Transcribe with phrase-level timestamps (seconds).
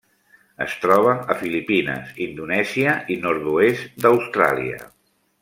[0.63, 4.83] Es troba a Filipines, Indonèsia i nord-oest d'Austràlia.